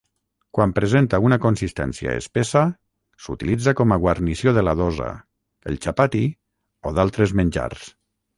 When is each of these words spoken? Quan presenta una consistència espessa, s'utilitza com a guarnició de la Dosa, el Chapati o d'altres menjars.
Quan 0.57 0.71
presenta 0.77 1.17
una 1.25 1.37
consistència 1.43 2.15
espessa, 2.21 2.63
s'utilitza 3.25 3.75
com 3.81 3.93
a 3.93 3.99
guarnició 4.05 4.55
de 4.59 4.65
la 4.65 4.75
Dosa, 4.81 5.11
el 5.73 5.79
Chapati 5.85 6.23
o 6.81 6.95
d'altres 6.99 7.37
menjars. 7.43 7.87